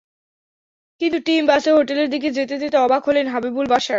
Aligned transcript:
কিন্তু 1.01 1.17
টিম 1.19 1.41
বাসে 1.45 1.69
হোটেলের 1.71 2.07
দিকে 2.09 2.29
যেতে 2.37 2.55
যেতে 2.57 2.77
অবাক 2.77 3.01
হলেন 3.07 3.25
হাবিবুল 3.27 3.67
বাশার। 3.67 3.89